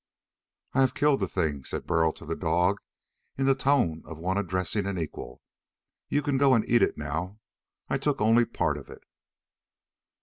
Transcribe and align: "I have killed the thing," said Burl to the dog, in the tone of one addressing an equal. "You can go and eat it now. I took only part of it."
"I 0.73 0.81
have 0.81 0.95
killed 0.95 1.19
the 1.19 1.27
thing," 1.27 1.63
said 1.63 1.85
Burl 1.85 2.11
to 2.13 2.25
the 2.25 2.35
dog, 2.35 2.81
in 3.37 3.45
the 3.45 3.53
tone 3.53 4.01
of 4.03 4.17
one 4.17 4.35
addressing 4.35 4.87
an 4.87 4.97
equal. 4.97 5.43
"You 6.09 6.23
can 6.23 6.39
go 6.39 6.55
and 6.55 6.67
eat 6.67 6.81
it 6.81 6.97
now. 6.97 7.37
I 7.87 7.99
took 7.99 8.19
only 8.19 8.45
part 8.45 8.79
of 8.79 8.89
it." 8.89 9.03